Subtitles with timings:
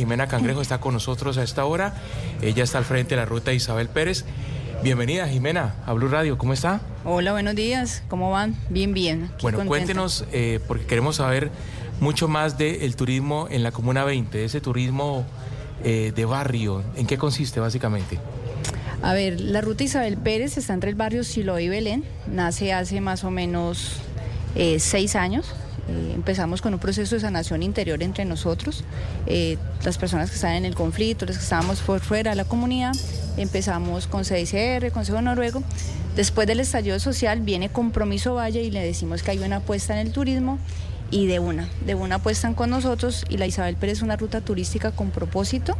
[0.00, 1.92] Jimena Cangrejo está con nosotros a esta hora.
[2.40, 4.24] Ella está al frente de la ruta Isabel Pérez.
[4.82, 6.38] Bienvenida, Jimena, a Blue Radio.
[6.38, 6.80] ¿Cómo está?
[7.04, 8.02] Hola, buenos días.
[8.08, 8.56] ¿Cómo van?
[8.70, 9.30] Bien, bien.
[9.42, 11.50] bueno, cuéntenos, eh, porque queremos saber
[12.00, 15.26] mucho más del turismo en la Comuna 20, ese turismo
[15.84, 16.82] eh, de barrio.
[16.96, 18.18] ¿En qué consiste básicamente?
[19.02, 22.04] A ver, la ruta Isabel Pérez está entre el barrio Siloé y Belén.
[22.26, 24.00] Nace hace más o menos
[24.54, 25.54] eh, seis años.
[25.90, 28.84] Eh, empezamos con un proceso de sanación interior entre nosotros,
[29.84, 32.92] las personas que están en el conflicto, los que estábamos por fuera de la comunidad.
[33.36, 35.62] Empezamos con CICR, Consejo Noruego.
[36.14, 40.06] Después del estallido social viene Compromiso Valle y le decimos que hay una apuesta en
[40.06, 40.58] el turismo
[41.10, 44.40] y de una, de una apuestan con nosotros y la Isabel Pérez es una ruta
[44.40, 45.76] turística con propósito,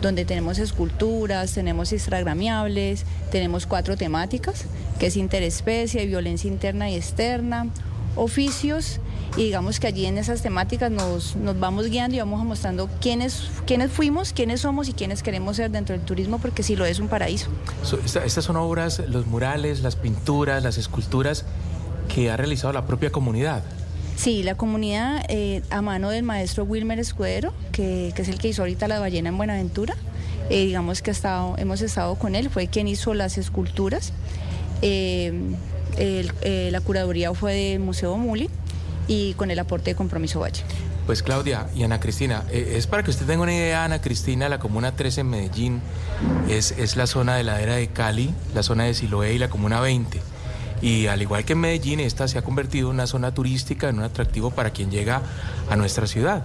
[0.00, 4.64] donde tenemos esculturas, tenemos instagramiables, tenemos cuatro temáticas,
[4.98, 7.68] que es interespecie, violencia interna y externa,
[8.16, 9.00] oficios,
[9.36, 13.50] y digamos que allí en esas temáticas nos, nos vamos guiando y vamos mostrando quiénes,
[13.66, 16.98] quiénes fuimos, quiénes somos y quiénes queremos ser dentro del turismo, porque sí lo es
[16.98, 17.48] un paraíso.
[18.24, 21.46] estas son obras, los murales, las pinturas, las esculturas
[22.14, 23.62] que ha realizado la propia comunidad.
[24.16, 28.62] Sí, la comunidad eh, a mano del maestro Wilmer Escudero, que, es el que hizo
[28.62, 29.94] ahorita la ballena en Buenaventura,
[30.50, 34.12] eh, digamos que estado, hemos estado con él, fue quien hizo las esculturas.
[34.82, 35.32] Eh,
[35.96, 38.48] la curaduría fue del Museo Muli
[39.08, 40.62] y con el aporte de Compromiso Valle.
[41.06, 44.60] Pues Claudia y Ana Cristina, es para que usted tenga una idea, Ana Cristina, la
[44.60, 45.80] Comuna 13 en Medellín
[46.48, 49.50] es, es la zona de la era de Cali, la zona de Siloé y la
[49.50, 50.20] Comuna 20.
[50.80, 53.98] Y al igual que en Medellín, esta se ha convertido en una zona turística, en
[53.98, 55.22] un atractivo para quien llega
[55.68, 56.44] a nuestra ciudad.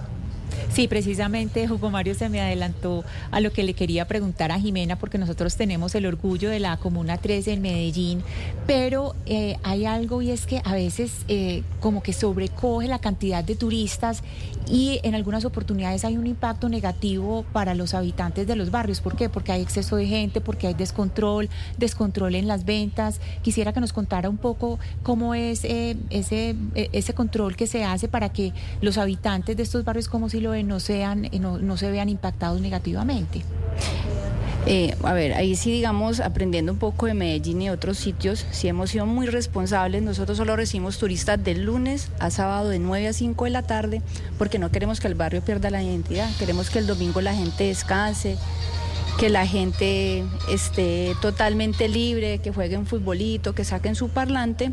[0.72, 4.96] Sí, precisamente Hugo Mario se me adelantó a lo que le quería preguntar a Jimena,
[4.96, 8.22] porque nosotros tenemos el orgullo de la Comuna 13 en Medellín,
[8.66, 13.42] pero eh, hay algo y es que a veces eh, como que sobrecoge la cantidad
[13.42, 14.22] de turistas
[14.68, 19.00] y en algunas oportunidades hay un impacto negativo para los habitantes de los barrios.
[19.00, 19.30] ¿Por qué?
[19.30, 23.20] Porque hay exceso de gente, porque hay descontrol, descontrol en las ventas.
[23.42, 28.08] Quisiera que nos contara un poco cómo es eh, ese, ese control que se hace
[28.08, 28.52] para que
[28.82, 32.08] los habitantes de estos barrios como si lo no, sean, eh, no, no se vean
[32.08, 33.42] impactados negativamente.
[34.70, 38.68] Eh, a ver, ahí sí, digamos, aprendiendo un poco de Medellín y otros sitios, sí
[38.68, 40.02] hemos sido muy responsables.
[40.02, 44.02] Nosotros solo recibimos turistas del lunes a sábado de 9 a 5 de la tarde
[44.36, 46.28] porque no queremos que el barrio pierda la identidad.
[46.38, 48.36] Queremos que el domingo la gente descanse,
[49.18, 54.70] que la gente esté totalmente libre, que jueguen futbolito, que saquen su parlante,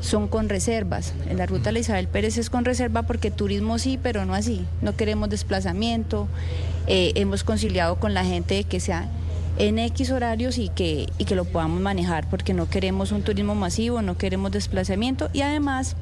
[0.00, 1.14] son con reservas.
[1.28, 4.64] En la ruta de Isabel Pérez es con reserva porque turismo sí, pero no así.
[4.82, 6.28] No queremos desplazamiento.
[6.86, 9.08] Eh, hemos conciliado con la gente de que sea
[9.58, 13.56] en X horarios y que, y que lo podamos manejar porque no queremos un turismo
[13.56, 15.96] masivo, no queremos desplazamiento y además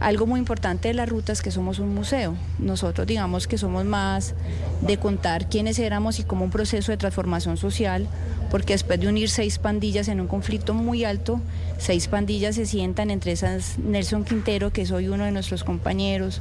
[0.00, 2.34] algo muy importante de la ruta es que somos un museo.
[2.58, 4.34] Nosotros digamos que somos más
[4.80, 8.08] de contar quiénes éramos y como un proceso de transformación social,
[8.50, 11.38] porque después de unir seis pandillas en un conflicto muy alto,
[11.78, 16.40] seis pandillas se sientan, entre esas Nelson Quintero, que soy uno de nuestros compañeros,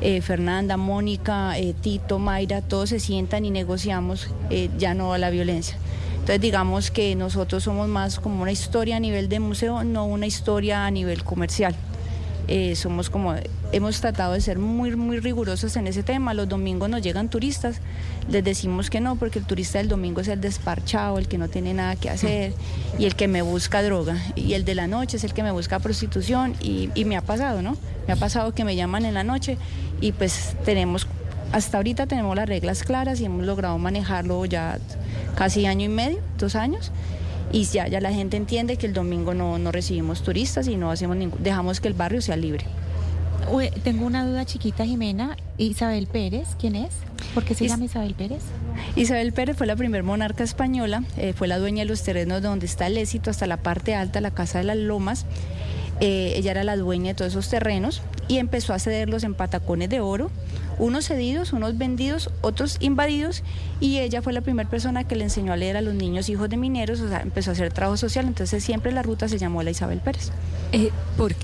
[0.00, 5.18] eh, Fernanda, Mónica, eh, Tito, Mayra, todos se sientan y negociamos eh, ya no a
[5.18, 5.76] la violencia.
[6.14, 10.26] Entonces digamos que nosotros somos más como una historia a nivel de museo, no una
[10.26, 11.74] historia a nivel comercial.
[12.48, 13.34] Eh, somos como,
[13.70, 16.34] hemos tratado de ser muy, muy rigurosos en ese tema.
[16.34, 17.80] Los domingos nos llegan turistas,
[18.28, 21.48] les decimos que no, porque el turista del domingo es el desparchado, el que no
[21.48, 22.52] tiene nada que hacer
[22.98, 24.16] y el que me busca droga.
[24.34, 27.22] Y el de la noche es el que me busca prostitución y, y me ha
[27.22, 27.76] pasado, ¿no?
[28.06, 29.56] Me ha pasado que me llaman en la noche
[30.00, 31.06] y pues tenemos,
[31.52, 34.78] hasta ahorita tenemos las reglas claras y hemos logrado manejarlo ya
[35.36, 36.90] casi año y medio, dos años
[37.52, 40.90] y ya, ya la gente entiende que el domingo no, no recibimos turistas y no
[40.90, 42.64] hacemos ningún, dejamos que el barrio sea libre.
[43.84, 45.36] tengo una duda chiquita, Jimena.
[45.58, 46.94] Isabel Pérez, ¿quién es?
[47.34, 48.42] ¿Por qué se llama Isabel Pérez?
[48.96, 52.66] Isabel Pérez fue la primer monarca española, eh, fue la dueña de los terrenos donde
[52.66, 55.26] está el éxito, hasta la parte alta, la Casa de las Lomas.
[56.00, 59.90] Eh, ella era la dueña de todos esos terrenos y empezó a cederlos en patacones
[59.90, 60.30] de oro
[60.82, 63.44] unos cedidos, unos vendidos, otros invadidos,
[63.78, 66.50] y ella fue la primera persona que le enseñó a leer a los niños hijos
[66.50, 69.62] de mineros, o sea, empezó a hacer trabajo social, entonces siempre la ruta se llamó
[69.62, 70.32] la Isabel Pérez.
[70.72, 70.90] Eh,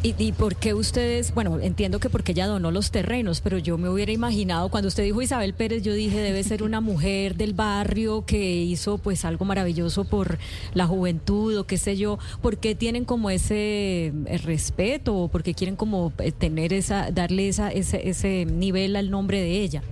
[0.03, 3.89] y, por qué ustedes, bueno, entiendo que porque ella donó los terrenos, pero yo me
[3.89, 8.25] hubiera imaginado, cuando usted dijo Isabel Pérez, yo dije, debe ser una mujer del barrio
[8.25, 10.39] que hizo pues algo maravilloso por
[10.75, 15.45] la juventud o qué sé yo, ¿por qué tienen como ese eh, respeto o por
[15.45, 19.28] qué quieren como eh, tener esa, darle esa, ese, ese nivel al nombre?
[19.37, 19.83] De ella?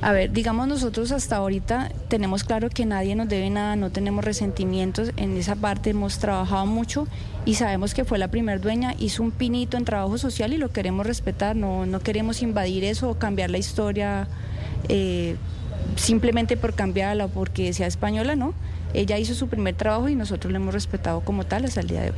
[0.00, 4.24] A ver, digamos nosotros hasta ahorita tenemos claro que nadie nos debe nada, no tenemos
[4.24, 7.06] resentimientos, en esa parte hemos trabajado mucho
[7.44, 10.70] y sabemos que fue la primer dueña, hizo un pinito en trabajo social y lo
[10.70, 14.28] queremos respetar, no, no queremos invadir eso o cambiar la historia.
[14.88, 15.36] Eh,
[15.96, 18.54] simplemente por cambiarla o porque sea española, no.
[18.92, 22.02] Ella hizo su primer trabajo y nosotros lo hemos respetado como tal hasta el día
[22.02, 22.16] de hoy.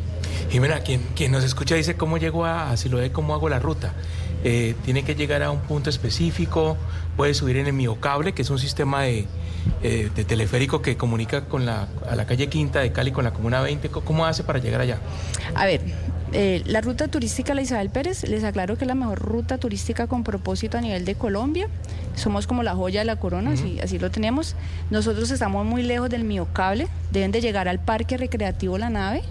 [0.51, 3.95] Jimena, quien, quien nos escucha dice cómo llego a, a Siloé, cómo hago la ruta.
[4.45, 6.77] Eh, tiene que llegar a un punto específico,
[7.17, 9.27] puede subir en el miocable, que es un sistema de,
[9.83, 13.33] eh, de teleférico que comunica con la, a la calle Quinta de Cali con la
[13.33, 13.89] Comuna 20.
[13.89, 14.99] ¿Cómo hace para llegar allá?
[15.55, 15.81] A ver,
[16.33, 20.07] eh, la ruta turística La Isabel Pérez, les aclaro que es la mejor ruta turística
[20.07, 21.69] con propósito a nivel de Colombia.
[22.15, 24.57] Somos como la joya de la corona, así, así lo tenemos.
[24.91, 29.23] Nosotros estamos muy lejos del miocable, deben de llegar al parque recreativo La Nave,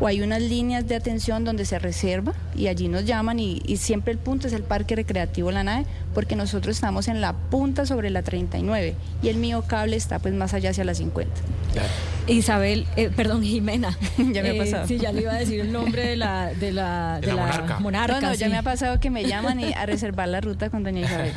[0.00, 3.76] o hay unas líneas de atención donde se reserva y allí nos llaman y, y,
[3.78, 7.86] siempre el punto es el Parque Recreativo La Nave porque nosotros estamos en la punta
[7.86, 11.32] sobre la 39 y el mío cable está pues más allá hacia la 50.
[11.72, 11.88] Claro.
[12.26, 13.96] Isabel, eh, perdón, Jimena.
[14.32, 14.84] ya me ha pasado.
[14.84, 17.32] Eh, sí, ya le iba a decir el nombre de la, de la, de, de
[17.34, 17.78] la, la monarca.
[17.80, 18.20] monarca.
[18.20, 18.40] No, no, sí.
[18.40, 21.32] ya me ha pasado que me llaman y a reservar la ruta con doña Isabel.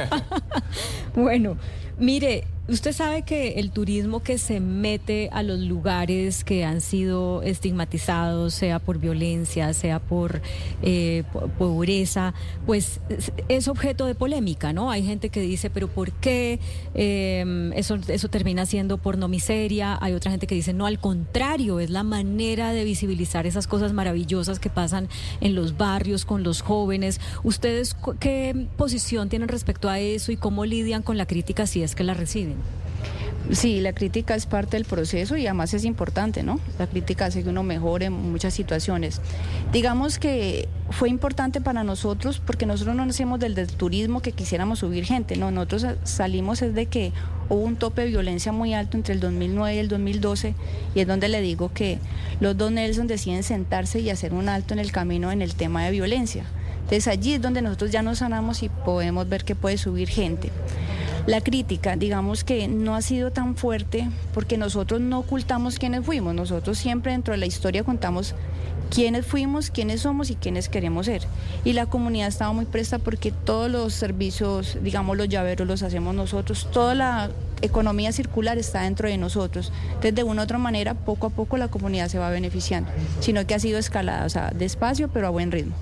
[1.15, 1.57] bueno,
[1.99, 7.41] mire, usted sabe que el turismo que se mete a los lugares que han sido
[7.41, 10.41] estigmatizados, sea por violencia, sea por
[10.81, 11.23] eh,
[11.57, 12.33] pobreza,
[12.65, 12.99] pues
[13.47, 14.91] es objeto de polémica, ¿no?
[14.91, 16.59] Hay gente que dice, pero ¿por qué
[16.93, 19.97] eh, eso, eso termina siendo pornomiseria?
[20.01, 23.93] Hay otra gente que dice, no, al contrario, es la manera de visibilizar esas cosas
[23.93, 25.09] maravillosas que pasan
[25.41, 27.19] en los barrios con los jóvenes.
[27.43, 31.88] ¿Ustedes qué posición tienen respecto a eso y cómo lidian con la crítica si es
[31.95, 32.57] que la reciben?
[33.51, 36.59] Sí, la crítica es parte del proceso y además es importante, ¿no?
[36.77, 39.21] La crítica hace que uno mejore en muchas situaciones.
[39.73, 44.79] Digamos que fue importante para nosotros porque nosotros no nacimos del, del turismo que quisiéramos
[44.79, 47.11] subir gente, no, nosotros salimos es de que
[47.49, 50.53] hubo un tope de violencia muy alto entre el 2009 y el 2012
[50.93, 51.97] y es donde le digo que
[52.39, 55.83] los dos Nelson deciden sentarse y hacer un alto en el camino en el tema
[55.85, 56.43] de violencia.
[56.81, 60.51] Entonces allí es donde nosotros ya nos sanamos y podemos ver que puede subir gente.
[61.25, 66.33] La crítica, digamos que no ha sido tan fuerte porque nosotros no ocultamos quiénes fuimos,
[66.33, 68.35] nosotros siempre dentro de la historia contamos
[68.89, 71.21] quiénes fuimos, quiénes somos y quiénes queremos ser.
[71.63, 76.15] Y la comunidad estaba muy presta porque todos los servicios, digamos los llaveros los hacemos
[76.15, 77.29] nosotros, toda la
[77.61, 79.71] economía circular está dentro de nosotros.
[79.87, 82.89] Entonces, de una u otra manera, poco a poco la comunidad se va beneficiando,
[83.19, 85.75] sino que ha sido escalada, o sea, despacio pero a buen ritmo.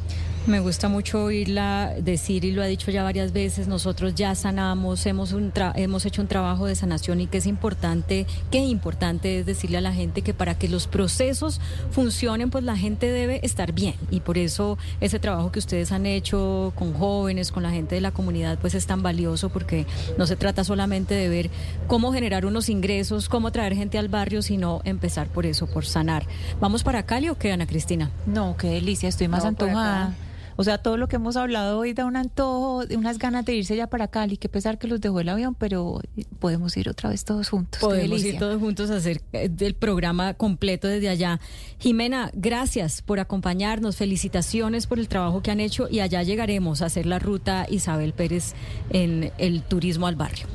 [0.47, 5.05] Me gusta mucho oírla decir, y lo ha dicho ya varias veces, nosotros ya sanamos,
[5.05, 9.45] hemos, un hemos hecho un trabajo de sanación y que es importante, qué importante es
[9.45, 11.59] decirle a la gente que para que los procesos
[11.91, 13.95] funcionen, pues la gente debe estar bien.
[14.09, 18.01] Y por eso ese trabajo que ustedes han hecho con jóvenes, con la gente de
[18.01, 19.85] la comunidad, pues es tan valioso porque
[20.17, 21.49] no se trata solamente de ver
[21.87, 26.25] cómo generar unos ingresos, cómo traer gente al barrio, sino empezar por eso, por sanar.
[26.61, 28.11] ¿Vamos para Cali o qué, Ana Cristina?
[28.25, 30.15] No, qué delicia, estoy más No, antojada.
[30.57, 33.75] O sea, todo lo que hemos hablado hoy da un antojo, unas ganas de irse
[33.75, 34.37] ya para Cali.
[34.37, 36.01] Qué pesar que los dejó el avión, pero
[36.39, 37.79] podemos ir otra vez todos juntos.
[37.79, 41.39] Podemos ir todos juntos a hacer eh, el programa completo desde allá.
[41.79, 46.87] Jimena, gracias por acompañarnos, felicitaciones por el trabajo que han hecho y allá llegaremos a
[46.87, 48.53] hacer la ruta Isabel Pérez
[48.89, 50.47] en el turismo al barrio.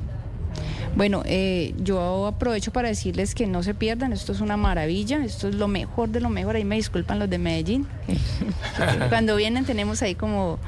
[0.94, 5.48] Bueno, eh, yo aprovecho para decirles que no se pierdan, esto es una maravilla, esto
[5.48, 7.86] es lo mejor de lo mejor, ahí me disculpan los de Medellín,
[9.08, 10.58] cuando vienen tenemos ahí como,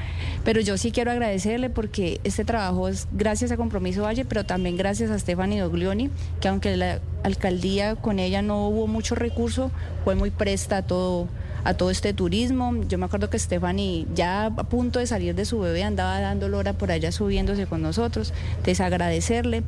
[0.43, 4.79] pero yo sí quiero agradecerle porque este trabajo es gracias a Compromiso Valle, pero también
[4.79, 6.11] gracias a Stephanie Doglioni,
[6.41, 9.71] que aunque la alcaldía con ella no hubo mucho recurso,
[10.05, 11.29] fue muy presta a todo
[11.65, 12.75] a todo este turismo.
[12.89, 16.49] Yo me acuerdo que Stephanie ya a punto de salir de su bebé andaba dando
[16.49, 18.33] lora por allá subiéndose con nosotros.
[18.65, 19.63] Desagradecerle.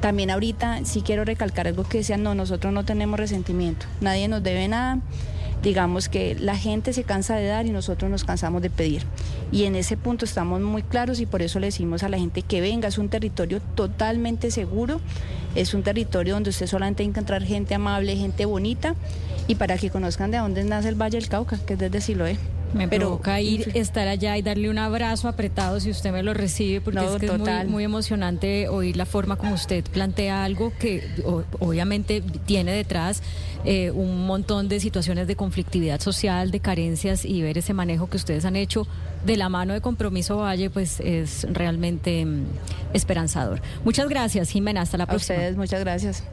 [0.00, 4.42] También ahorita sí quiero recalcar algo que decían, no, nosotros no tenemos resentimiento, nadie nos
[4.42, 4.98] debe nada.
[5.62, 9.04] Digamos que la gente se cansa de dar y nosotros nos cansamos de pedir.
[9.52, 12.42] Y en ese punto estamos muy claros y por eso le decimos a la gente
[12.42, 12.88] que venga.
[12.88, 15.00] Es un territorio totalmente seguro,
[15.54, 18.94] es un territorio donde usted solamente encontrar gente amable, gente bonita
[19.46, 22.38] y para que conozcan de dónde nace el Valle del Cauca, que es desde Siloé.
[22.74, 26.32] Me Pero- provoca ir, estar allá y darle un abrazo apretado si usted me lo
[26.32, 30.42] recibe, porque No, es que es muy, muy emocionante oír la forma como usted plantea
[30.44, 33.22] algo que o- obviamente tiene detrás
[33.64, 38.16] eh, un montón de situaciones de conflictividad social, de carencias y ver ese manejo que
[38.16, 38.88] ustedes han hecho
[39.24, 42.42] de la mano de Compromiso Valle, pues es realmente mm,
[42.92, 43.60] esperanzador.
[43.84, 44.80] Muchas gracias, Jimena.
[44.80, 45.36] Hasta la A próxima.
[45.38, 46.24] ustedes, muchas gracias.